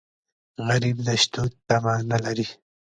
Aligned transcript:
غریب 0.67 0.97
د 1.07 1.09
شتو 1.21 1.43
تمه 1.67 1.93
نه 2.09 2.17
لري 2.25 2.47